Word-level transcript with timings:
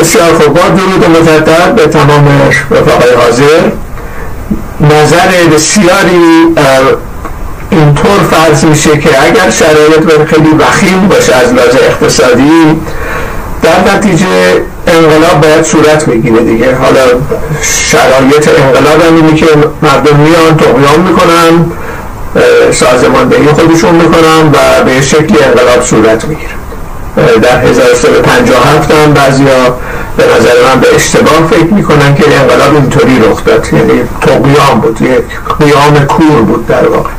بسیار 0.00 0.34
خوب. 0.34 0.54
با 0.54 0.68
درود 0.68 1.20
مجدد 1.20 1.74
به 1.74 1.86
تمام 1.86 2.28
رفقای 2.70 3.14
حاضر. 3.14 3.60
نظر 4.80 5.54
بسیاری 5.54 6.46
اینطور 7.70 8.18
فرض 8.30 8.64
میشه 8.64 8.98
که 8.98 9.22
اگر 9.22 9.50
شرایط 9.50 10.28
خیلی 10.28 10.50
وخیم 10.58 11.08
باشه 11.08 11.34
از 11.34 11.52
لحاظ 11.52 11.74
اقتصادی 11.74 12.80
در 13.62 13.94
نتیجه 13.94 14.26
انقلاب 14.86 15.40
باید 15.40 15.64
صورت 15.64 16.06
بگیره 16.06 16.40
دیگه. 16.40 16.74
حالا 16.74 17.00
شرایط 17.62 18.48
انقلاب 18.48 19.02
هم 19.02 19.16
اینه 19.16 19.34
که 19.34 19.46
مردم 19.82 20.16
میان 20.16 20.56
تقیام 20.56 21.00
می‌کنن 21.00 21.72
سازماندهی 22.72 23.46
خودشون 23.46 23.94
می‌کنن 23.94 24.48
و 24.52 24.84
به 24.84 25.02
شکلی 25.02 25.38
انقلاب 25.44 25.82
صورت 25.82 26.24
می‌گیره. 26.24 26.57
در 27.42 27.60
1357 27.60 28.90
هم 28.90 29.12
بعضی 29.14 29.44
ها 29.44 29.78
به 30.16 30.24
نظر 30.36 30.74
من 30.74 30.80
به 30.80 30.94
اشتباه 30.94 31.48
فکر 31.50 31.74
می‌کنن 31.74 32.14
که 32.14 32.24
انقلاب 32.40 32.74
اینطوری 32.74 33.18
رخ 33.18 33.44
داد. 33.44 33.66
یعنی 33.72 34.02
تقیام 34.20 34.80
بود 34.80 35.02
یک 35.02 35.24
قیام 35.58 36.06
کور 36.06 36.42
بود 36.42 36.66
در 36.66 36.88
واقع. 36.88 37.10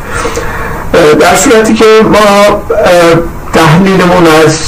در 1.19 1.35
صورتی 1.35 1.73
که 1.73 1.85
ما 2.03 2.61
تحلیلمون 3.53 4.27
از 4.45 4.59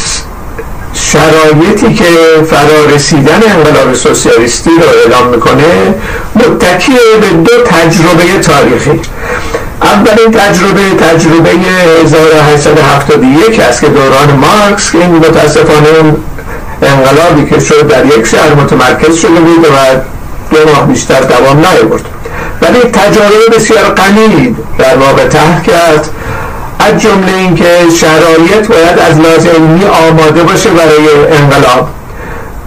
شرایطی 0.94 1.94
که 1.94 2.06
فرا 2.50 2.96
رسیدن 2.96 3.40
انقلاب 3.48 3.94
سوسیالیستی 3.94 4.70
رو 4.70 5.00
اعلام 5.04 5.28
می‌کنه 5.28 5.96
متکی 6.36 6.94
به 7.22 7.28
دو 7.28 7.64
تجربه 7.64 8.40
تاریخی. 8.42 9.00
اولین 9.82 10.32
تجربه 10.32 10.90
تجربه 10.90 11.50
1871 11.50 13.60
است 13.60 13.82
که 13.82 13.88
دوران 13.88 14.32
مارکس 14.32 14.92
که 14.92 14.98
این 14.98 15.16
متاسفانه 15.16 15.88
انقلابی 16.82 17.50
که 17.50 17.60
شد 17.60 17.88
در 17.88 18.06
یک 18.06 18.28
شهر 18.28 18.54
متمرکز 18.54 19.18
شده 19.18 19.40
بود 19.40 19.66
و 19.66 19.70
دو 20.56 20.72
ماه 20.72 20.88
بیشتر 20.88 21.22
دوام 21.22 21.58
نیاورد. 21.58 22.06
ولی 22.62 22.80
تجربه 22.80 23.56
بسیار 23.56 23.84
قلیل 23.84 24.56
در 24.78 24.98
واقع 24.98 25.28
تحت 25.28 25.64
کرد. 25.64 26.10
از 26.80 27.02
جمله 27.02 27.38
اینکه 27.38 27.78
شرایط 28.02 28.68
باید 28.68 29.00
از 29.00 29.20
لازمی 29.20 29.86
آماده 30.10 30.44
باشه 30.44 30.70
برای 30.70 31.08
انقلاب. 31.32 31.90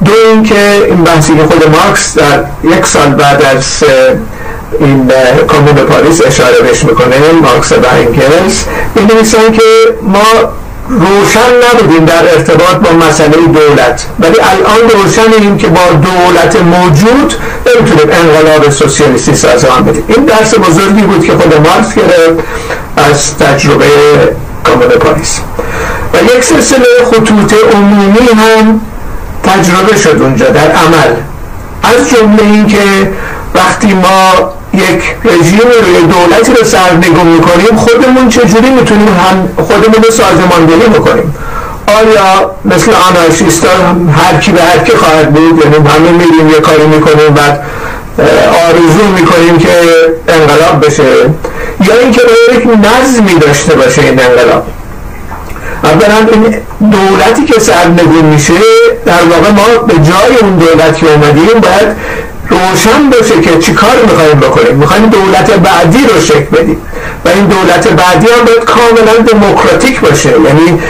دو 0.05 0.13
اینکه 0.31 0.85
این 0.87 1.05
بحثی 1.05 1.37
که 1.37 1.43
خود 1.43 1.77
مارکس 1.77 2.19
در 2.19 2.45
یک 2.65 2.87
سال 2.87 3.15
بعد 3.15 3.43
از 3.43 3.85
این 4.81 5.11
کامون 5.49 5.75
پاریس 5.75 6.21
اشاره 6.27 6.61
بهش 6.61 6.85
می‌کنه 6.85 7.17
مارکس 7.43 7.73
و 7.73 7.75
انگلس 7.93 8.65
این 8.97 9.07
نویسن 9.07 9.53
که 9.53 9.63
ما 10.03 10.53
روشن 10.89 11.51
نبودیم 11.73 12.05
در 12.05 12.35
ارتباط 12.35 12.77
با 12.77 13.07
مسئله 13.07 13.37
دولت 13.37 14.07
ولی 14.21 14.37
الان 14.41 14.91
روشنیم 14.91 15.57
که 15.57 15.67
با 15.67 15.81
دولت 15.93 16.57
موجود 16.57 17.35
نمی‌تونیم 17.67 18.09
انقلاب 18.13 18.71
سوسیالیستی 18.71 19.35
سازمان 19.35 19.85
بدیم. 19.85 20.05
این 20.09 20.25
درس 20.25 20.55
بزرگی 20.55 21.03
بود 21.03 21.27
که 21.27 21.33
خود 21.33 21.55
مارکس 21.55 21.95
گرفت 21.95 22.45
از 22.97 23.39
تجربه 23.39 23.87
کامون 24.65 24.89
پاریس 24.89 25.41
و 26.15 26.37
یک 26.37 26.45
سلسله 26.45 26.87
خطوط 27.05 27.55
عمومی 27.75 28.29
هم 28.29 28.81
تجربه 29.45 29.97
شد 29.97 30.23
اونجا 30.23 30.47
در 30.47 30.71
عمل. 30.71 31.15
از 31.83 32.11
جمله 32.11 32.43
اینکه 32.43 33.13
وقتی 33.55 33.95
ما 33.95 34.53
یک 34.79 35.15
رژیم 35.25 35.59
دولتی 36.11 36.53
رو 36.53 36.65
سرنگون 36.65 37.27
می‌کنیم 37.27 37.77
خودمون 37.77 38.29
چجوری 38.29 38.71
می‌تونیم 38.71 39.09
هم 39.09 39.49
خودمون 39.65 40.03
رو 40.05 40.11
سازماندهی 40.11 40.89
بکنیم؟ 40.89 41.35
آیا 41.87 42.51
مثل 42.65 42.93
آنارشیستا 43.11 43.69
هر 44.17 44.41
کی 44.41 44.53
به 44.53 44.63
هر 44.63 44.79
کی 44.79 44.97
خواهد 44.97 45.35
بود 45.35 45.65
یعنی 45.65 45.89
همه 45.89 46.11
میریم 46.11 46.51
یه 46.51 46.61
کاری 46.61 46.87
می‌کنیم 46.87 47.35
بعد 47.35 47.63
آرزو 48.67 49.05
می‌کنیم 49.15 49.59
که 49.59 49.69
انقلاب 50.29 50.87
بشه. 50.87 51.03
یا 51.89 51.99
اینکه 52.03 52.21
یک 52.53 52.67
نظمی 52.67 53.35
داشته 53.35 53.75
باشه 53.75 54.03
این 54.03 54.21
انقلاب. 54.21 54.67
اولا 55.85 56.17
این 56.33 56.57
دولتی 56.91 57.45
که 57.45 57.61
سرنگون 57.61 58.25
میشه 58.25 58.55
در 59.07 59.23
واقع 59.31 59.51
ما 59.51 59.83
به 59.87 59.95
جای 59.95 60.37
اون 60.41 60.57
دولت 60.57 60.99
که 60.99 61.07
اومدیم 61.13 61.61
باید 61.61 61.97
روشن 62.49 63.11
باشه 63.11 63.41
که 63.41 63.59
چی 63.59 63.73
کار 63.73 63.97
می‌خوایم 64.11 64.41
بکنیم؟ 64.41 64.77
می‌خوایم 64.77 65.07
دولت 65.07 65.51
بعدی 65.51 66.07
رو 66.07 66.21
شکل 66.21 66.45
بدیم. 66.45 66.83
و 67.25 67.29
این 67.29 67.47
دولت 67.47 67.89
بعدی 67.89 68.27
هم 68.27 68.45
باید 68.45 68.65
کاملا 68.65 69.17
دموکراتیک 69.27 70.01
باشه. 70.01 70.31
یعنی 70.31 70.83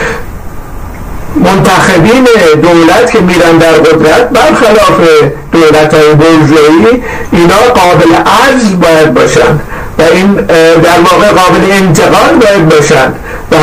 منتخبین 1.37 2.27
دولت 2.63 3.11
که 3.11 3.21
میرن 3.21 3.59
در 3.59 3.73
قدرت 3.73 4.29
برخلاف 4.29 5.01
دولت 5.53 5.95
های 5.95 6.15
برجوهی 6.15 7.03
اینا 7.33 7.57
قابل 7.75 8.15
عرض 8.15 8.73
باید 8.83 9.15
باشن. 9.15 9.61
و 9.99 10.03
این 10.13 10.35
در 10.83 11.01
واقع 11.11 11.29
قابل 11.29 11.73
انتقال 11.73 12.35
باید 12.41 12.69
باشن. 12.69 13.13
و 13.53 13.57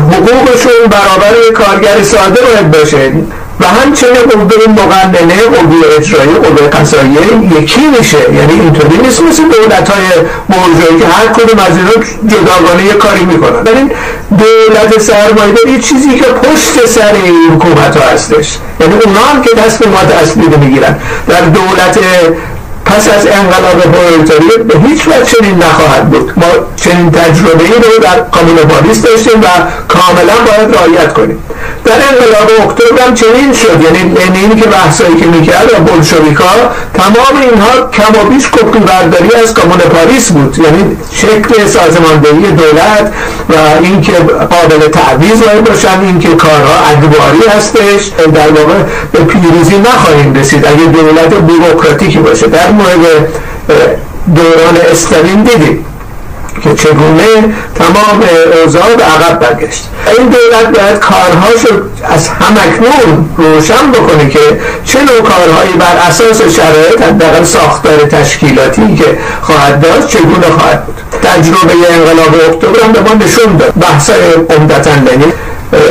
حقوقشون 0.00 0.86
برابر 0.90 1.34
کارگر 1.54 2.02
ساده 2.02 2.40
باید 2.40 2.70
باشه. 2.70 3.12
و 3.60 3.66
همچنین 3.66 4.22
قوه 4.30 4.72
مقننه 4.72 5.42
قوه 5.42 5.76
اجرایی 5.98 6.34
قوه 6.34 6.68
قضاییه 6.68 7.20
یکی 7.60 7.80
میشه. 7.98 8.18
یعنی 8.34 8.52
اینطوری 8.52 8.96
نیست 8.96 9.22
مثل 9.22 9.42
دولت 9.42 9.88
های 9.88 10.04
برجوهی 10.48 11.00
که 11.00 11.06
هر 11.06 11.26
کدوم 11.26 11.58
از 11.58 11.76
اینا 11.76 11.90
جداگانه 12.26 12.84
یه 12.84 12.92
کاری 12.92 13.24
می‌کنن. 13.24 13.66
این 13.76 13.90
دولت 14.38 15.00
سرمایه 15.00 15.72
یه 15.72 15.78
چیزی 15.78 16.14
که 16.18 16.24
پشت 16.24 16.86
سر 16.86 17.12
این 17.24 17.52
حکومت 17.52 17.96
ها 17.96 18.08
هستش. 18.12 18.58
یعنی 18.80 18.94
اونا 19.04 19.20
هم 19.20 19.42
که 19.42 19.50
تصمیمات 19.50 20.12
اصلی 20.22 20.46
رو 20.46 20.58
می‌گیرن. 20.58 20.98
در 21.28 21.40
دولت 21.40 21.98
پس 22.86 23.08
از 23.08 23.26
انقلاب 23.26 23.80
پرولتاری 23.92 24.62
به 24.68 24.88
هیچ 24.88 25.08
وجه 25.08 25.24
چنین 25.24 25.62
نخواهد 25.62 26.10
بود. 26.10 26.32
ما 26.36 26.46
چنین 26.76 27.10
تجربه 27.10 27.64
ای 27.64 27.72
رو 27.72 28.02
در 28.02 28.20
کامون 28.32 28.56
پاریس 28.56 29.02
داشتیم 29.02 29.40
و 29.40 29.46
کاملا 29.88 30.34
باید 30.46 30.76
رعایت 30.76 31.12
کنیم. 31.12 31.38
در 31.84 31.92
انقلاب 31.92 32.68
اکتبر 32.68 33.06
هم 33.06 33.14
چنین 33.14 33.52
شد. 33.52 33.82
یعنی 33.82 34.14
لنین 34.14 34.60
که 34.60 34.68
بحثایی 34.68 35.16
که 35.16 35.26
می‌کرد 35.26 35.70
و 35.72 35.92
بلشویکا 35.92 36.44
تمام 36.94 37.40
اینها 37.40 37.90
کم 37.92 38.20
و 38.20 38.30
بیش 38.30 38.48
کپی 38.48 38.78
برداری 38.78 39.30
از 39.42 39.54
کامون 39.54 39.78
پاریس 39.78 40.30
بود. 40.30 40.58
یعنی 40.58 40.96
شکل 41.12 41.66
سازماندهی 41.66 42.52
دولت 42.52 43.12
و 43.48 43.54
اینکه 43.82 44.12
قابل 44.50 44.88
تعویض 44.88 45.42
باید 45.42 45.64
باشن 45.64 46.00
اینکه 46.00 46.28
کارها 46.28 46.74
اجباری 46.90 47.56
هستش 47.56 48.02
در 48.34 48.48
واقع 48.48 48.78
به 49.12 49.18
پیروزی 49.18 49.78
نخواهیم 49.78 50.34
رسید. 50.34 50.66
اگه 50.66 50.84
دولت 50.84 51.34
بوروکراتیکی 51.34 52.18
باشه. 52.18 52.46
در 52.46 52.70
مورد 52.76 53.28
دوران 54.34 54.76
استالین 54.92 55.42
دیدیم 55.42 55.84
که 56.62 56.74
چگونه 56.74 57.24
تمام 57.74 58.22
اوضاع 58.62 58.94
به 58.94 59.04
عقب 59.04 59.38
برگشت. 59.38 59.84
این 60.18 60.28
دولت 60.28 60.78
باید 60.78 60.98
کارهاشو 60.98 61.74
از 62.04 62.28
همکنون 62.28 63.28
روشن 63.36 63.92
بکنه 63.92 64.28
که 64.30 64.60
چه 64.84 64.98
نوع 64.98 65.20
کارهایی 65.20 65.72
بر 65.72 65.96
اساس 66.08 66.42
شرایط 66.56 67.02
حداقل 67.02 67.44
ساختار 67.44 67.96
تشکیلاتی 67.96 68.94
که 68.96 69.18
خواهد 69.42 69.80
داشت 69.80 70.08
چگونه 70.08 70.50
خواهد 70.58 70.86
بود. 70.86 70.94
تجربه 71.22 71.72
انقلاب 71.90 72.34
اکتبر 72.48 72.84
هم 72.84 72.92
به 72.92 73.00
ما 73.00 73.14
نشون 73.24 73.56
داد. 73.56 73.72
بحث 73.80 74.10
عمدتا 74.50 74.90
لنین 74.90 75.32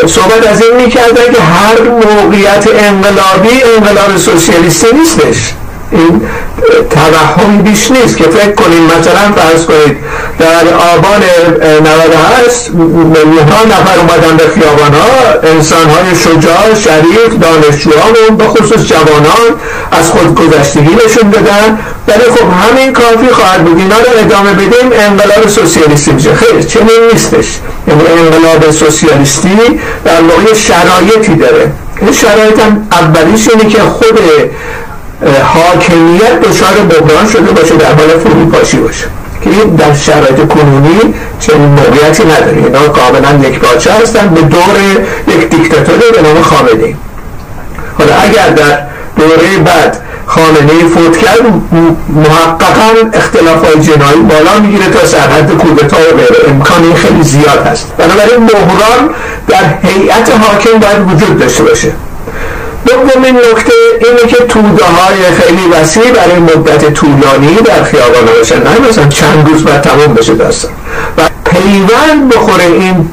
صحبت 0.08 0.48
از 0.52 0.62
این 0.62 0.76
می‌کردن 0.76 1.34
که 1.34 1.42
هر 1.42 1.82
موقعیت 1.82 2.68
انقلابی 2.78 3.64
انقلاب 3.78 4.18
سوسیالیستی 4.18 4.88
نیستش. 4.94 5.54
این 5.96 6.22
توهمی 6.90 7.62
بیش 7.62 7.92
نیست 7.92 8.18
که 8.18 8.24
فکر 8.24 8.52
کنید 8.52 8.82
مثلا 9.00 9.32
فرض 9.36 9.66
کنید 9.66 9.98
در 10.40 10.74
آبان 10.94 11.24
98 12.02 12.70
میلیون 12.70 13.48
ها 13.50 13.64
نفر 13.66 14.00
اومدن 14.00 14.38
به 14.38 14.44
خیابان 14.44 14.94
ها 14.94 15.50
انسان 15.56 15.90
های 15.90 16.16
شجاع 16.16 16.76
شریف 16.76 17.40
دانشجوهامون 17.42 18.38
به 18.38 18.44
خصوص 18.44 18.88
جوانان 18.88 19.60
از 19.92 20.12
خودگذشتگی 20.12 20.98
نشون 21.06 21.32
بدن 21.32 21.78
ولی 22.08 22.24
خب 22.24 22.46
همین 22.64 22.94
کافی 22.94 23.28
خواهد 23.32 23.64
بود. 23.64 23.78
اینا 23.78 23.96
رو 23.96 24.20
ادامه 24.20 24.54
بدیم. 24.54 24.92
انقلاب 24.94 25.48
سوسیالیستی 25.48 26.12
میشه. 26.12 26.36
خیر 26.36 26.62
چنین 26.62 27.10
نیستش. 27.14 27.60
یعنی 27.88 28.02
انقلاب 28.08 28.72
سوسیالیستی 28.72 29.58
در 30.06 30.22
واقع 30.22 30.54
شرایطی 30.54 31.36
داره. 31.36 31.72
این 32.02 32.12
شرایط 32.14 32.60
هم 32.60 32.88
اولیش 32.92 33.48
اینه 33.50 33.70
که 33.70 33.80
خود 33.80 34.20
حاکمیت 35.44 36.42
دچار 36.42 36.74
بحران 36.74 37.28
شده 37.30 37.52
باشه 37.52 37.76
در 37.76 37.94
حال 37.94 38.20
فروپاشی 38.20 38.78
باشه. 38.78 39.06
که 39.44 39.50
در 39.78 39.94
شرایط 39.94 40.48
کنونی 40.48 41.14
چنین 41.40 41.68
موقعیتی 41.68 42.24
نداره. 42.24 42.58
اینا 42.58 42.88
کاملا 42.88 43.48
یک 43.48 43.60
پارچه 43.60 43.92
هستن 43.94 44.28
به 44.28 44.42
دور 44.42 44.78
یک 45.28 45.50
دیکتاتور 45.50 45.98
به 46.14 46.22
نام 46.22 46.42
خامنه 46.42 46.96
حالا 47.98 48.14
اگر 48.16 48.50
در 48.50 48.78
دوره 49.18 49.58
بعد 49.66 49.98
خامنه 50.26 50.88
فوت 50.96 51.18
کرد 51.18 51.42
محققا 52.10 53.10
اختلاف 53.14 53.66
های 53.66 53.84
جنایی 53.84 54.22
بالا 54.22 54.60
می‌گیره 54.60 54.90
تا 54.90 55.06
سرحد 55.06 55.52
کودتا 55.52 55.98
و 55.98 56.18
غیره. 56.18 56.50
امکان 56.50 56.84
این 56.84 56.96
خیلی 56.96 57.24
زیاد 57.24 57.68
هست. 57.68 57.94
بنابراین 57.98 58.46
بحران 58.46 59.10
در 59.48 59.90
هیئت 59.90 60.32
حاکم 60.32 60.80
باید 60.80 61.12
وجود 61.14 61.40
داشته 61.40 61.64
باشه. 61.64 61.92
دومین 62.86 63.36
نکته 63.38 63.74
اینه 64.00 64.32
که 64.32 64.36
توده 64.36 64.86
های 64.86 65.32
خیلی 65.42 65.68
وسیع 65.68 66.12
برای 66.12 66.40
مدت 66.40 66.94
طولانی 66.94 67.56
در 67.56 67.84
خیابان 67.84 68.26
باشن 68.38 68.64
نه 68.64 68.90
مثلا 68.90 69.08
چند 69.08 69.50
روز 69.50 69.64
بعد 69.64 69.82
تمام 69.82 70.14
بشه 70.14 70.34
داستان. 70.34 70.72
و 71.18 71.22
پیوند 71.46 72.30
بخوره 72.30 72.64
این 72.64 73.10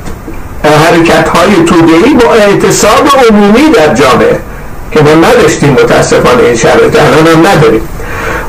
حرکت 0.64 1.28
های 1.28 1.64
توده 1.66 1.92
ای 2.04 2.14
با 2.14 2.34
اعتصاب 2.34 3.08
عمومی 3.30 3.70
در 3.70 3.94
جامعه 3.94 4.38
که 4.92 5.00
ما 5.00 5.10
نداشتیم 5.10 5.70
متاسفانه 5.72 6.42
این 6.42 6.56
شرایط 6.56 6.96
الان 7.00 7.26
هم 7.26 7.46
نداریم. 7.46 7.88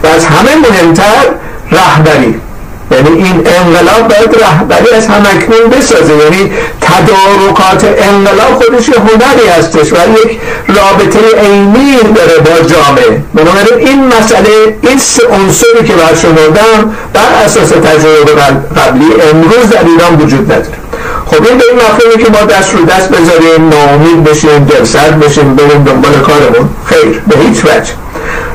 و 0.03 0.07
از 0.07 0.25
همه 0.25 0.55
مهمتر 0.55 1.25
رهبری. 1.71 2.39
یعنی 2.91 3.09
این 3.09 3.47
انقلاب 3.59 4.07
باید 4.07 4.43
رهبری 4.43 4.95
از 4.95 5.07
همکنون 5.07 5.69
بسازه. 5.71 6.13
یعنی 6.13 6.51
تدارکات 6.81 7.95
انقلاب 7.97 8.63
خودش 8.63 8.89
یه 8.89 8.95
هنری 8.99 9.47
هستش 9.57 9.93
و 9.93 9.95
یک 9.95 10.39
رابطه 10.67 11.19
عینی 11.41 11.97
داره 12.15 12.37
با 12.37 12.67
جامعه. 12.67 13.23
بنابراین 13.33 13.87
این 13.87 14.07
مسئله 14.07 14.77
این 14.81 14.97
سه 14.97 15.27
عنصری 15.27 15.87
که 15.87 15.93
برشمردم 15.93 16.95
بر 17.13 17.43
اساس 17.45 17.69
تجربه 17.69 18.31
قبلی 18.77 19.05
امروز 19.31 19.69
در 19.69 19.85
ایران 19.85 20.15
وجود 20.21 20.51
نداره. 20.51 20.77
خب 21.25 21.43
این 21.43 21.57
به 21.57 21.63
این 21.69 21.75
مفهومی 21.75 22.23
که 22.23 22.31
ما 22.31 22.45
دست 22.45 22.75
رو 22.75 22.85
دست 22.85 23.09
بذاریم 23.09 23.69
ناامید 23.69 24.23
بشیم 24.23 24.65
دلسرد 24.65 25.19
بشیم 25.19 25.55
بریم 25.55 25.83
دنبال 25.83 26.11
کارمون. 26.11 26.69
خیر 26.85 27.21
به 27.27 27.35
هیچ 27.37 27.65
وجه. 27.65 27.91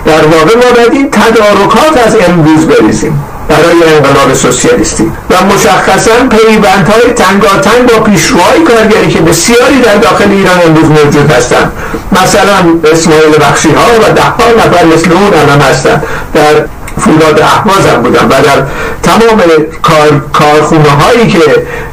در 0.07 0.25
واقع 0.27 0.55
ما 0.57 0.73
باید 0.77 0.93
این 0.93 1.11
تدارکات 1.11 2.07
از 2.07 2.17
امروز 2.29 2.67
بریزیم. 2.67 3.25
برای 3.49 3.95
انقلاب 3.97 4.35
سوسیالیستی. 4.35 5.13
و 5.31 5.45
مشخصا 5.55 6.13
پیوندهای 6.31 7.13
تنگاتنگ 7.17 7.87
با 7.87 8.01
پیشروهای 8.01 8.61
کارگری 8.61 9.09
که 9.09 9.21
بسیاری 9.21 9.81
در 9.81 9.97
داخل 9.97 10.31
ایران 10.31 10.61
امروز 10.67 10.91
موجود 10.91 11.31
هستند. 11.31 11.73
مثلا 12.13 12.91
اسماعیل 12.93 13.39
بخشی 13.41 13.69
ها 13.69 14.01
و 14.01 14.13
ده 14.13 14.23
ها 14.23 14.53
نفر 14.59 14.85
مثل 14.85 15.13
اون 15.13 15.35
الان 15.35 15.61
هستند. 15.61 16.03
در 16.35 16.65
فولاد 16.99 17.41
احواز 17.41 17.87
هم 17.87 18.03
بودن 18.03 18.25
و 18.25 18.43
در 18.43 18.63
تمام 19.03 19.43
کار، 19.83 20.23
کارخونه 20.33 20.91
هایی 20.91 21.27
که 21.27 21.39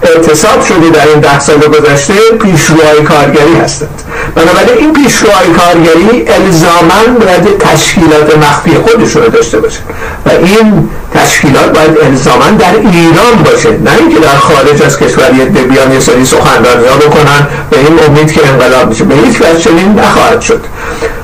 اعتصاب 0.04 0.66
شده 0.66 0.90
در 0.90 1.08
این 1.08 1.20
ده 1.20 1.40
سال 1.40 1.58
گذشته 1.58 2.14
پیشروهای 2.42 3.02
کارگری 3.02 3.56
هستند. 3.64 4.02
بنابراین 4.36 4.78
این 4.78 4.94
پیشروهای 4.94 5.48
کارگری 5.48 6.26
الزاما 6.28 7.20
باید 7.20 7.58
تشکیلات 7.58 8.38
مخفی 8.38 8.72
خودشون 8.78 9.24
رو 9.24 9.30
داشته 9.30 9.60
باشه. 9.60 9.80
و 10.26 10.30
این 10.30 10.90
تشکیلات 11.14 11.74
باید 11.74 11.98
الزاما 12.04 12.50
در 12.60 12.76
ایران 12.76 13.44
باشه. 13.46 13.70
نه 13.72 13.92
اینکه 14.00 14.20
در 14.20 14.36
خارج 14.36 14.82
از 14.82 15.00
کشور 15.00 15.30
بیان 15.30 15.92
یه 15.92 16.00
سری 16.00 16.26
سخنرانی 16.26 16.86
بکنن 17.08 17.48
به 17.70 17.78
این 17.78 18.00
امید 18.08 18.32
که 18.32 18.48
انقلاب 18.48 18.90
میشه. 18.90 19.04
به 19.04 19.16
هیچ 19.16 19.42
وجه 19.42 19.60
چنین 19.60 20.00
نخواهد 20.00 20.42
شد. 20.42 20.66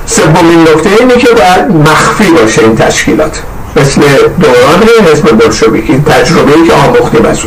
سومین 0.06 0.62
نکته 0.62 0.90
اینه 1.00 1.16
که 1.16 1.28
باید 1.28 1.88
مخفی 1.90 2.30
باشه 2.30 2.62
این 2.62 2.76
تشکیلات. 2.76 3.42
مثل 3.76 4.00
دوران 4.40 5.10
حزب 5.12 5.36
بلشویکی 5.38 6.02
تجربه 6.06 6.52
که 6.66 6.72
آموختیم 6.72 7.26
از 7.26 7.38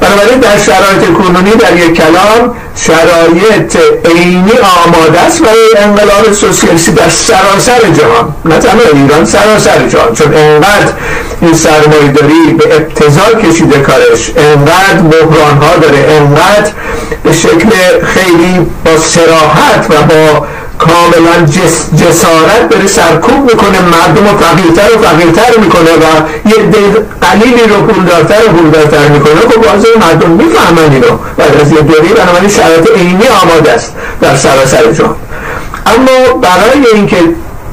بنابراین 0.00 0.38
در 0.40 0.58
شرایط 0.58 1.12
کنونی 1.18 1.50
در 1.50 1.76
یک 1.76 1.94
کلام 1.94 2.56
شرایط 2.76 3.76
عینی 4.04 4.52
آماده 4.86 5.20
است 5.20 5.42
برای 5.42 5.68
انقلاب 5.78 6.32
سوسیالیستی 6.32 6.92
در 6.92 7.08
سراسر 7.08 7.80
جهان 7.98 8.34
نه 8.44 8.58
تنها 8.58 8.80
ایران 8.92 9.24
سراسر 9.24 9.88
جهان 9.88 10.14
چون 10.14 10.34
انقدر 10.34 10.92
این 11.40 11.54
سرمایه 11.54 12.08
داری 12.14 12.52
به 12.58 12.76
ابتضال 12.76 13.42
کشیده 13.42 13.78
کارش 13.78 14.30
انقدر 14.36 15.02
بحران 15.02 15.56
ها 15.62 15.76
داره 15.76 16.06
انقدر 16.10 16.70
به 17.22 17.32
شکل 17.32 17.70
خیلی 18.04 18.66
با 18.84 18.98
سراحت 18.98 19.86
و 19.90 20.02
با 20.02 20.46
کاملا 20.92 21.46
جس 21.46 21.74
جسارت 22.00 22.68
بره 22.70 22.86
سرکوب 22.86 23.50
می‌کنه 23.50 23.80
مردم 23.80 24.28
رو 24.28 24.38
فقیرتر 24.38 24.98
و 24.98 25.02
فقیرتر 25.02 25.60
می‌کنه 25.60 25.90
و 25.92 26.06
یه 26.48 26.56
دل 26.56 27.00
قلیلی 27.20 27.62
رو 27.68 27.86
پولدارتر 27.86 28.44
و 28.48 28.52
پولدارتر 28.52 29.08
می‌کنه. 29.08 29.34
خب 29.34 29.72
بازه 29.72 29.88
مردم 30.00 30.30
می‌فهمن 30.30 30.92
اینو. 30.92 31.16
بعد 31.36 31.60
از 31.60 31.72
یه 31.72 31.80
دوری 31.80 32.08
بنابراین 32.08 32.50
شرایط 32.50 32.90
عینی 32.96 33.28
آماده 33.42 33.72
است 33.72 33.92
در 34.20 34.36
سراسر 34.36 34.92
جهان. 34.92 35.16
اما 35.86 36.34
برای 36.34 36.86
اینکه 36.94 37.16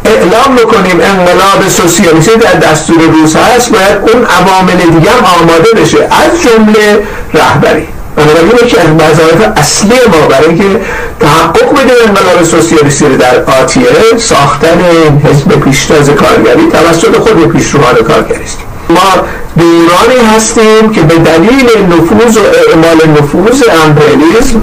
اعلام 0.05 0.55
بکنیم 0.55 0.99
انقلاب 1.01 1.67
سوسیالیستی 1.69 2.35
در 2.35 2.53
دستور 2.53 2.97
روز 2.97 3.35
هست 3.35 3.71
باید 3.71 3.97
اون 4.01 4.25
عوامل 4.25 4.75
دیگه 4.75 5.11
هم 5.11 5.25
آماده 5.41 5.71
بشه. 5.81 5.97
از 5.97 6.41
جمله 6.41 7.03
رهبری. 7.33 7.87
بنابراین 8.25 8.65
یکی 8.65 8.77
از 8.77 8.87
وظایف 8.87 9.47
اصلی 9.57 9.99
ما 10.11 10.27
برای 10.27 10.45
اینکه 10.45 10.81
تحقق 11.19 11.71
بده 11.71 11.93
انقلاب 12.07 12.43
سوسیالیستی 12.43 13.17
در 13.17 13.43
آتیه 13.61 13.87
ساختن 14.17 14.79
حزب 15.25 15.59
پیشتاز 15.59 16.09
کارگری 16.09 16.67
توسط 16.71 17.17
خود 17.17 17.47
پیشروان 17.47 17.95
کارگری 17.95 18.43
است. 18.43 18.57
ما 18.89 19.23
دورانی 19.57 20.35
هستیم 20.35 20.91
که 20.91 21.01
به 21.01 21.15
دلیل 21.15 21.69
نفوذ 21.89 22.37
و 22.37 22.41
اعمال 22.41 23.19
نفوذ 23.19 23.63
امپریالیسم 23.85 24.61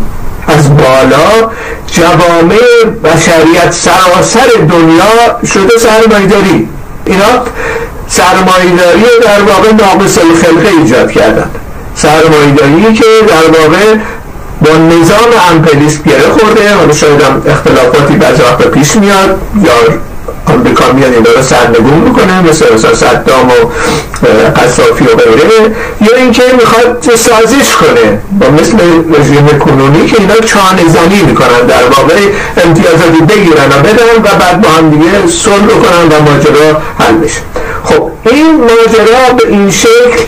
از 0.49 0.77
بالا 0.77 1.51
جوامع 1.93 2.85
بشریت 3.05 3.71
سراسر 3.73 4.49
دنیا 4.71 5.47
شده 5.55 5.79
سرمایداری 5.79 6.69
اینا 7.07 7.45
سرمایداری 8.09 9.05
در 9.23 9.43
واقع 9.43 9.73
ناقص 9.73 10.19
الخلقه 10.19 10.69
ایجاد 10.83 11.11
کردند. 11.11 11.51
سرمایداری 12.03 12.95
که 12.95 13.05
در 13.29 13.61
واقع 13.61 13.95
با 14.61 14.71
نظام 14.77 15.29
امپلیس 15.51 16.03
گره 16.03 16.29
خورده. 16.39 16.75
حالا 16.75 16.93
شاید 16.93 17.23
هم 17.23 17.43
اختلافاتی 17.47 18.15
بعضی 18.15 18.43
وقت 18.43 18.69
پیش 18.69 18.97
میاد 18.97 19.39
یا 19.65 19.73
آمریکا 20.55 20.93
میاد 20.93 21.13
این 21.13 21.25
رو 21.25 21.43
سرنگون 21.43 21.99
می‌کنه 21.99 22.41
مثل 22.41 22.75
مثلا 22.75 22.95
صدام 22.95 23.49
و 23.49 23.53
قصافی 24.61 25.05
و 25.05 25.17
غیره. 25.17 25.77
یا 26.01 26.17
اینکه 26.17 26.43
می‌خواد 26.61 27.03
سازش 27.17 27.75
کنه 27.81 28.19
با 28.41 28.51
مثل 28.51 28.79
رژیم 29.19 29.59
کنونی 29.59 30.07
که 30.07 30.17
اینا 30.21 30.35
چانه 30.35 30.89
زنی 30.89 31.23
می‌کنن. 31.23 31.67
در 31.69 31.85
واقع 31.97 32.15
امتیازاتی 32.65 33.21
بگیرن 33.29 33.67
و 33.67 33.83
بدن 33.83 34.17
و 34.25 34.39
بعد 34.39 34.61
با 34.61 34.69
هم 34.69 34.91
دیگه 34.91 35.27
صلح 35.27 35.67
کنن 35.67 36.19
و 36.19 36.31
ماجرا 36.31 36.83
حل 36.99 37.15
بشه. 37.15 37.41
خب 37.85 38.11
این 38.25 38.57
ماجرا 38.57 39.35
به 39.39 39.49
این 39.49 39.71
شکل 39.71 40.21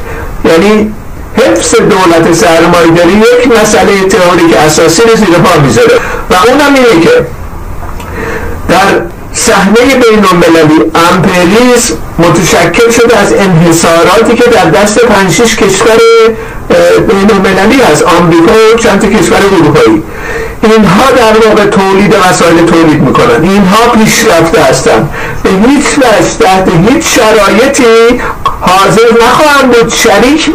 یعنی 0.44 0.93
حفظ 1.41 1.75
دولت 1.75 2.35
سرمایداری 2.35 3.13
یک 3.13 3.61
مسئله 3.63 4.09
تئوریک 4.09 4.56
اساسی 4.67 5.03
رو 5.03 5.17
زیر 5.17 5.29
پا 5.29 5.61
می‌ذاره. 5.61 5.94
و 6.31 6.35
اونم 6.49 6.75
اینه 6.75 7.05
که 7.05 7.27
در 8.69 9.03
صحنه 9.32 9.81
بین 9.94 10.25
المللی 10.25 10.81
امپریالیسم 11.11 11.94
متشکل 12.19 12.91
شده 12.91 13.17
از 13.17 13.32
انحصاراتی 13.32 14.35
که 14.35 14.51
در 14.51 14.65
دست 14.65 14.99
پنجشش 14.99 15.56
کشور 15.56 15.99
بین 17.09 17.31
المللی 17.31 17.82
هست. 17.82 18.03
آمریکا 18.03 18.53
و 18.75 18.79
چند 18.79 19.17
کشور 19.17 19.37
اروپایی. 19.37 20.03
اینها 20.63 21.11
در 21.11 21.49
واقع 21.49 21.65
تولید 21.65 22.15
وسایل 22.31 22.67
تولید 22.67 23.03
می‌کنن. 23.03 23.43
اینها 23.43 23.89
پیشرفته 23.89 24.63
هستند 24.63 25.11
به 25.43 25.51
هیچ 25.51 25.87
وجه 25.99 26.39
تحت 26.41 26.69
هیچ 26.89 27.05
شرایطی 27.17 28.20
حاضر 28.61 29.03
نخواهند 29.29 29.70
بود 29.73 29.93
شریک 29.93 30.51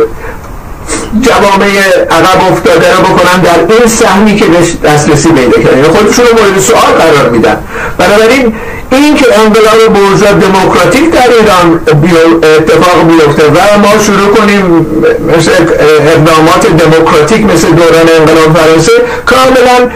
جوامع 1.22 1.66
عقب 2.12 2.52
افتاده 2.52 2.96
رو 2.96 3.02
بکنن 3.02 3.42
در 3.42 3.76
این 3.76 3.88
سهمی 3.88 4.36
که 4.36 4.46
دسترسی 4.84 5.32
پیدا 5.32 5.58
کردن. 5.64 5.78
یعنی 5.78 5.88
خودشون 5.88 6.26
رو 6.26 6.44
مورد 6.44 6.60
سوال 6.60 6.82
قرار 6.82 7.30
میدن. 7.30 7.58
بنابراین 7.98 8.54
این 8.92 9.16
که 9.16 9.26
انقلاب 9.40 9.94
بورژوا 9.94 10.32
دموکراتیک 10.32 11.12
در 11.12 11.30
ایران 11.40 11.80
اتفاق 12.58 13.08
بیفته 13.08 13.44
و 13.48 13.78
ما 13.80 14.04
شروع 14.04 14.36
کنیم 14.36 14.86
مثل 15.38 15.52
اقدامات 16.08 16.68
دموکراتیک 16.78 17.46
مثل 17.46 17.68
دوران 17.68 18.10
انقلاب 18.20 18.58
فرانسه 18.58 18.92
کاملا 19.26 19.90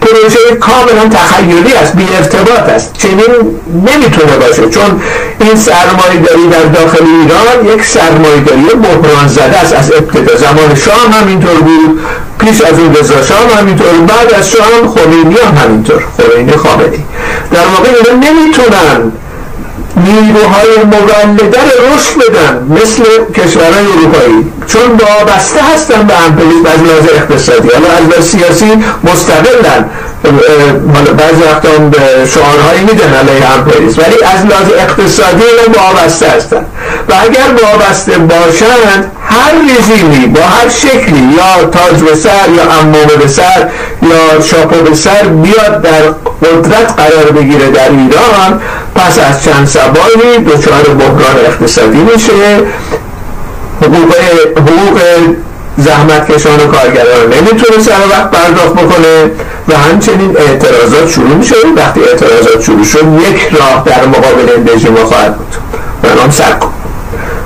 پروژه 0.00 0.56
کاملا 0.60 1.08
تخیلی 1.08 1.72
است 1.74 1.96
بی 1.96 2.06
ارتباط 2.16 2.68
است. 2.68 2.92
چنین 2.98 3.60
نمی‌تونه 3.86 4.36
باشه 4.36 4.68
چون 4.68 5.02
این 5.40 5.56
سرمایه 5.56 6.20
داری 6.26 6.48
در 6.48 6.80
داخل 6.80 7.04
ایران 7.04 7.74
یک 7.74 7.84
سرمایه 7.84 8.40
داری 8.46 8.62
بحران 8.62 9.28
زده 9.28 9.58
است. 9.60 9.74
از 9.74 9.92
ابتدا 9.92 10.36
زمان 10.36 10.74
شام 10.74 11.12
همینطور 11.12 11.54
بود. 11.54 12.00
پیش 12.44 12.60
از 12.60 12.78
اون 12.78 12.94
رضا 12.94 13.22
شاه 13.22 13.58
همینطور 13.58 13.92
بعد 13.92 14.34
از 14.34 14.50
شاه 14.50 14.66
هم 14.66 14.88
خمینی 14.88 15.36
هم 15.36 15.56
همینطور 15.56 16.04
خمینی 16.16 16.52
خامنی 16.52 17.04
در 17.50 17.66
واقع 17.66 17.88
اینا 17.88 18.30
نمی‌تونن 18.30 19.12
نیروهای 19.96 20.76
مولده 20.84 21.58
رو 21.60 21.94
رشد 21.94 22.16
بدن 22.16 22.82
مثل 22.82 23.04
کشورهای 23.34 23.86
اروپایی. 23.86 24.52
چون 24.66 24.90
وابسته 24.90 25.60
هستن 25.74 26.06
به 26.06 26.14
امپریالیسم 26.26 26.66
از 26.66 26.82
لحاظ 26.82 27.08
اقتصادی. 27.14 27.68
حالا 27.68 27.86
از 27.86 28.08
لحاظ 28.10 28.24
سیاسی 28.24 28.84
مستقلن. 29.04 29.84
بعضی 31.18 31.42
وقتا 31.42 31.68
شعارهایی 32.34 32.80
میدن 32.80 33.14
علیه 33.14 33.52
امپریز 33.54 33.98
ولی 33.98 34.24
از 34.24 34.46
لحاظ 34.46 34.66
اقتصادی 34.78 35.42
اینا 35.42 35.78
وابسته 35.78 36.26
هستن. 36.26 36.66
و 37.08 37.12
اگر 37.22 37.62
وابسته 37.62 38.18
باشند 38.18 39.12
هر 39.28 39.52
رژیمی 39.78 40.26
با 40.26 40.40
هر 40.40 40.68
شکلی 40.68 41.34
یا 41.36 41.64
تاج 41.64 42.00
به 42.02 42.14
سر 42.14 42.48
یا 42.56 42.62
امامه 42.80 43.16
به 43.20 43.28
سر 43.28 43.68
یا 44.02 44.40
شاپو 44.42 44.82
به 44.82 44.94
سر 44.94 45.22
بیاد 45.22 45.82
در 45.82 46.02
قدرت 46.48 46.94
قرار 46.96 47.30
بگیره 47.32 47.70
در 47.70 47.90
ایران. 47.90 48.60
پس 48.94 49.18
از 49.18 49.44
چند 49.44 49.66
سبایی 49.66 50.38
دچار 50.46 50.82
بحران 50.82 51.36
اقتصادی 51.46 51.98
میشه. 51.98 52.32
حقوق, 53.82 54.14
حقوق 54.56 55.00
زحمت 55.78 56.32
کشان 56.32 56.60
و 56.60 56.66
کارگران 56.66 57.26
نمی‌تونه 57.26 57.82
سر 57.82 58.00
وقت 58.10 58.30
پرداخت 58.30 58.72
بکنه 58.72 59.30
و 59.68 59.76
همچنین 59.76 60.36
اعتراضات 60.38 61.10
شروع 61.10 61.34
میشه. 61.34 61.54
وقتی 61.76 62.00
اعتراضات 62.00 62.62
شروع 62.62 62.84
شد 62.84 63.04
یک 63.04 63.60
راه 63.60 63.82
در 63.86 64.06
مقابل 64.06 64.52
این 64.56 64.68
رژیم 64.68 64.94
خواهد 64.94 65.36
بود. 65.36 65.54
و 66.02 66.14
نام 66.20 66.30
سرکن 66.30 66.72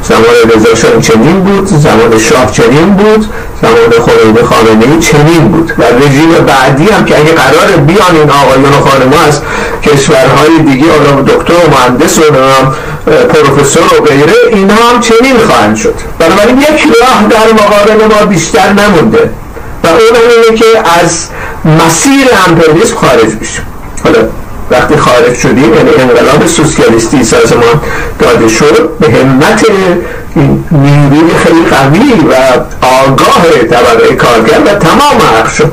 زمان 0.02 0.34
رضا 0.54 1.00
چنین 1.00 1.40
بود 1.40 1.66
زمان 1.66 2.18
شاه 2.18 2.52
چنین 2.52 2.94
بود 2.94 3.26
زمان 3.62 3.90
خمینی 4.06 4.42
خامنه 4.42 5.00
چنین 5.00 5.48
بود. 5.48 5.72
و 5.78 5.82
رژیم 5.82 6.30
بعدی 6.46 6.84
هم 6.84 7.04
که 7.04 7.18
اگه 7.18 7.32
قرار 7.32 7.76
بیان 7.76 8.16
این 8.16 8.30
آقایان 8.30 8.64
و 8.64 8.80
خانم 8.80 9.12
از 9.28 9.40
کشورهای 9.82 10.58
دیگه 10.58 10.86
حالا 10.90 11.22
دکتر 11.22 11.52
و 11.52 11.70
مهندس 11.70 12.18
و 12.18 12.22
پروفسور 13.10 14.00
و 14.00 14.04
غیره 14.04 14.32
اینها 14.52 14.90
هم 14.90 15.00
چنین 15.00 15.38
خواهند 15.46 15.76
شد. 15.76 15.94
بنابراین 16.18 16.58
یک 16.58 16.86
راه 17.00 17.28
در 17.30 17.52
مقابل 17.52 18.14
ما 18.14 18.26
بیشتر 18.26 18.72
نمونده. 18.72 19.30
و 19.84 19.86
اون 19.86 19.96
اینه 20.46 20.58
که 20.58 20.64
از 21.02 21.26
مسیر 21.86 22.26
امپریالیسم 22.48 22.96
خارج 22.96 23.34
بشیم. 23.40 23.66
حالا 24.04 24.18
وقتی 24.70 24.96
خارج 24.96 25.34
شدیم 25.34 25.74
یعنی 25.74 25.90
انقلاب 25.98 26.46
سوسیالیستی 26.46 27.24
سازمان 27.24 27.80
داده 28.18 28.48
شد 28.48 28.90
به 29.00 29.06
همت 29.06 29.66
نیروی 30.70 31.34
خیلی 31.44 31.64
قوی 31.70 32.12
و 32.30 32.34
آگاه 32.86 33.42
طبقه 33.70 34.14
کارگر 34.14 34.60
و 34.60 34.78
تمام 34.78 35.20
اخشار 35.42 35.70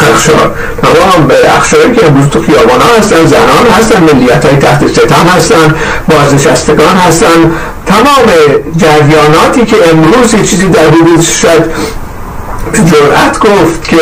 اخشار 0.00 0.54
تمام 0.82 1.30
اخشاری 1.56 1.94
که 1.94 2.06
امروز 2.06 2.28
تو 2.28 2.42
خیابان 2.42 2.80
ها 2.80 2.98
هستن 2.98 3.26
زنان 3.26 3.66
هستن 3.78 4.00
ملیت 4.00 4.44
های 4.44 4.56
تحت 4.56 4.86
ستم 4.86 5.26
هستن 5.36 5.74
بازنشستگان 6.08 6.96
هستن 6.96 7.52
تمام 7.86 8.26
جریاناتی 8.76 9.64
که 9.64 9.76
امروز 9.92 10.30
چیزی 10.50 10.68
در 10.68 10.86
حدود 10.90 11.20
شاید 11.20 11.64
جرأت 12.74 13.38
گفت 13.38 13.88
که 13.88 13.96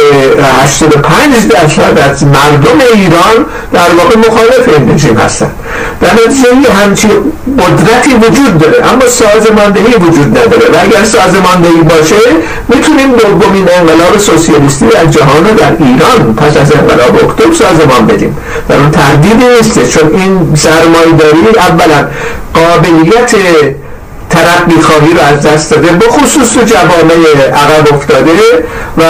85 0.64 1.46
درصد 1.48 1.98
از 2.10 2.24
مردم 2.24 2.78
ایران 2.94 3.46
در 3.72 3.94
واقع 3.98 4.16
مخالف 4.18 4.68
این 4.78 4.94
رژیم 4.94 5.16
هستن. 5.16 5.50
در 6.00 6.12
نتیجه 6.12 6.72
همچین 6.72 7.10
قدرتی 7.58 8.14
وجود 8.14 8.58
داره 8.58 8.92
اما 8.92 9.06
سازماندهی 9.06 9.94
وجود 9.94 10.38
نداره. 10.38 10.66
و 10.72 10.76
اگر 10.82 11.04
سازماندهی 11.04 11.82
باشه 11.82 12.16
می‌تونیم 12.68 13.12
دومین 13.12 13.68
انقلاب 13.78 14.18
سوسیالیستی 14.18 14.86
در 14.86 15.06
جهان 15.06 15.42
در 15.42 15.72
ایران 15.84 16.34
پس 16.34 16.56
از 16.56 16.72
انقلاب 16.72 17.14
اکتبر 17.24 17.54
سازمان 17.54 18.06
بدیم. 18.06 18.36
در 18.68 18.76
اون 18.76 18.90
تردیدی 18.90 19.44
نیست 19.44 19.90
چون 19.90 20.14
این 20.14 20.54
سرمایداری 20.54 21.58
اولا 21.58 22.08
قابلیت 22.54 23.34
ترقی 24.30 24.82
خواهی 24.82 25.14
رو 25.14 25.20
از 25.20 25.46
دست 25.46 25.70
داده 25.70 25.92
بخصوص 25.92 26.54
تو 26.54 26.60
جوامع 26.60 27.14
عقب 27.54 27.94
افتاده 27.94 28.32
و 28.98 29.02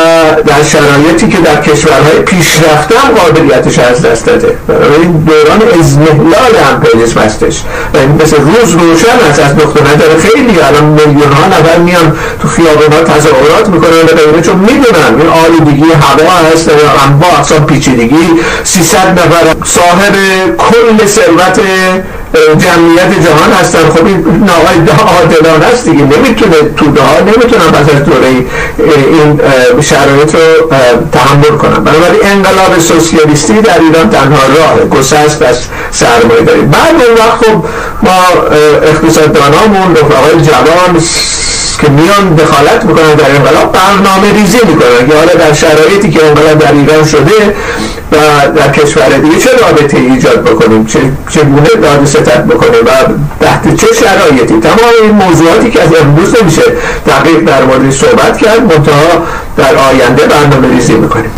در 0.47 0.63
شرایطی 0.63 1.29
که 1.29 1.39
در 1.39 1.61
کشورهای 1.61 2.19
پیشرفته 2.27 2.99
هم 2.99 3.15
قابلیتش 3.15 3.79
از 3.79 4.03
دست 4.03 4.27
داده. 4.27 4.57
این 5.03 5.13
دوران 5.13 5.81
ازمهلال 5.81 6.53
امپریالیسم 6.73 7.21
هستش 7.21 7.63
و 7.95 7.99
مثل 8.23 8.37
روز 8.37 8.73
روشن 8.73 9.31
است 9.31 9.41
از 9.41 9.55
نقطه 9.55 9.81
نظر 9.83 10.29
خیلی. 10.29 10.61
الان 10.61 10.85
میلیون 10.85 11.33
ها 11.33 11.47
نفر 11.47 11.79
میان 11.79 12.17
تو 12.43 12.49
خیابان 12.49 12.93
ها 12.93 13.01
تظاهرات 13.01 13.69
می‌کنن 13.69 14.03
و 14.03 14.17
غیره 14.17 14.43
چون 14.43 14.57
می‌دونن 14.57 15.21
این 15.21 15.29
آلودگی 15.29 15.93
هوا 15.93 16.49
هست 16.53 16.69
و 16.69 16.73
با 17.21 17.27
اقسام 17.39 17.67
پیچیدگی. 17.67 18.31
300 18.65 18.99
نفر 18.99 19.65
صاحب 19.65 20.15
کل 20.59 21.07
ثروت 21.07 21.61
جمعیت 22.35 23.25
جهان 23.25 23.53
هستن. 23.61 23.79
خب 23.91 24.07
این 24.07 24.51
آقای 24.51 24.77
عادلانه 25.17 25.67
است 25.67 25.85
دیگه. 25.85 26.03
نمی‌تونه 26.03 26.57
توده 26.77 27.03
ها 27.03 27.21
نمی‌تونن 27.21 27.71
پس 27.73 27.95
از 27.95 28.05
دوره 28.05 28.27
این 28.27 29.41
شرایط 29.81 30.35
رو 30.35 30.71
تحمل 31.13 31.57
کنن 31.59 31.85
بنابراین 31.85 32.21
انقلاب 32.23 32.79
سوسیالیستی 32.79 33.61
در 33.61 33.81
ایران 33.81 34.11
تنها 34.11 34.43
راه 34.59 34.89
گسست 34.89 35.43
از 35.43 35.57
سرمایه 35.91 36.41
داری. 36.41 36.61
بعد 36.61 36.95
اون 36.95 37.15
وقت 37.19 37.45
خب 37.45 37.65
ما 38.03 38.21
اقتصاددانامون 38.83 39.97
رفقای 39.97 40.43
جوان 40.43 41.03
که 41.87 41.93
میان 41.93 42.35
دخالت 42.35 42.85
می‌کنن 42.85 43.15
در 43.15 43.31
انقلاب 43.37 43.73
برنامه 43.73 44.33
ریزی 44.33 44.59
می‌کنن. 44.67 45.09
که 45.09 45.17
حالا 45.17 45.33
در 45.35 45.53
شرایطی 45.53 46.11
که 46.11 46.27
انقلاب 46.27 46.59
در 46.59 46.73
ایران 46.73 47.05
شده 47.05 47.55
و 48.13 48.17
در 48.57 48.69
کشور 48.69 49.09
دیگه 49.09 49.39
چه 49.39 49.51
رابطه 49.63 49.99
ایجاد 49.99 50.45
بکنیم؟ 50.45 50.87
چه 50.87 50.99
چگونه 51.31 51.69
داد 51.83 52.05
ستت 52.05 52.45
بکنیم 52.45 52.81
و 52.87 52.91
تحت 53.45 53.77
چه 53.77 53.87
شرایطی؟ 53.95 54.61
تمام 54.61 54.91
این 55.03 55.11
موضوعاتی 55.11 55.71
که 55.71 55.83
از 55.83 55.89
امروز 56.01 56.35
نمیشه 56.43 56.63
دقیق 57.07 57.41
در 57.41 57.91
صحبت 57.91 58.39
کرد 58.39 58.61
منتها 58.61 59.27
در 59.57 59.75
آینده 59.91 60.23
برنامه 60.27 60.69
ریزی 60.69 60.95
می‌کنیم. 60.95 61.31